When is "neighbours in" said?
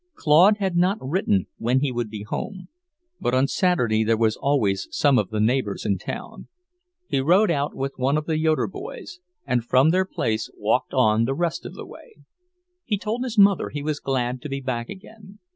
5.39-5.99